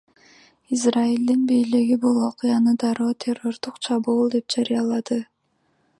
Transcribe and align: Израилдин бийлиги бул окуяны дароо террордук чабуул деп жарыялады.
Израилдин 0.75 1.41
бийлиги 1.51 1.97
бул 2.07 2.17
окуяны 2.29 2.75
дароо 2.85 3.13
террордук 3.27 3.79
чабуул 3.89 4.35
деп 4.37 4.47
жарыялады. 4.59 5.25